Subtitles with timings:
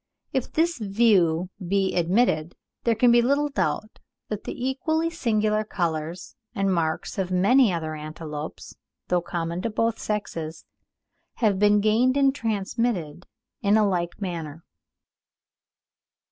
[0.33, 2.55] If this view be admitted,
[2.85, 7.93] there can be little doubt that the equally singular colours and marks of many other
[7.93, 8.73] antelopes,
[9.09, 10.65] though common to both sexes,
[11.35, 13.27] have been gained and transmitted
[13.61, 14.63] in a like manner.